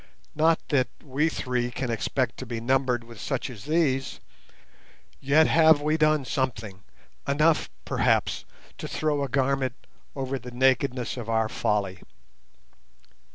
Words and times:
Not 0.33 0.57
that 0.69 0.87
we 1.03 1.29
three 1.29 1.69
can 1.69 1.91
expect 1.91 2.37
to 2.37 2.45
be 2.47 2.59
numbered 2.59 3.03
with 3.03 3.21
such 3.21 3.51
as 3.51 3.65
these, 3.65 4.19
yet 5.19 5.45
have 5.45 5.79
we 5.79 5.95
done 5.95 6.25
something—enough, 6.25 7.69
perhaps, 7.85 8.43
to 8.79 8.87
throw 8.87 9.21
a 9.23 9.29
garment 9.29 9.75
over 10.15 10.39
the 10.39 10.49
nakedness 10.49 11.17
of 11.17 11.29
our 11.29 11.47
folly. 11.47 12.01